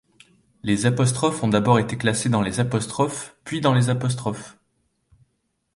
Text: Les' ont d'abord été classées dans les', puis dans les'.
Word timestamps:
Les' 0.63 0.87
ont 0.87 1.47
d'abord 1.47 1.77
été 1.77 1.95
classées 1.95 2.29
dans 2.29 2.41
les', 2.41 2.53
puis 3.45 3.61
dans 3.61 3.71
les'. 3.75 3.91